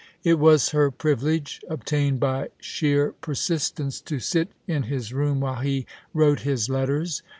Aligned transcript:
It 0.23 0.39
was 0.39 0.69
her 0.69 0.89
privilege— 0.89 1.61
obtained 1.69 2.19
by 2.19 2.49
sheer 2.59 3.11
persistence— 3.11 4.01
to 4.09 4.17
sit 4.19 4.47
in 4.65 4.81
his 4.89 5.13
room 5.13 5.41
while 5.41 5.61
he 5.61 5.85
wrote 6.11 6.39
his 6.39 6.69
letters. 6.69 7.21